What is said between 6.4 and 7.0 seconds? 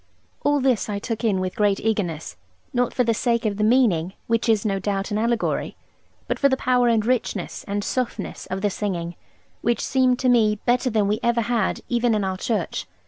the power